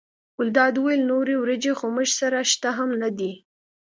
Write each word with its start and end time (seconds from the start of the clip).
ګلداد 0.37 0.75
وویل 0.77 1.01
نورې 1.11 1.35
وریجې 1.37 1.73
خو 1.79 1.85
موږ 1.95 2.09
سره 2.19 2.37
شته 2.51 2.69
هم 2.77 2.89
نه 3.01 3.09
دي. 3.17 3.31